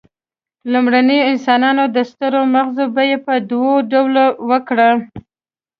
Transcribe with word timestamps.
لومړنیو 0.71 1.27
انسانانو 1.31 1.83
د 1.95 1.97
سترو 2.11 2.41
مغزو 2.55 2.85
بیه 2.95 3.17
په 3.25 3.33
دوو 3.49 3.71
ډولونو 3.91 4.25
ورکړه. 4.49 4.89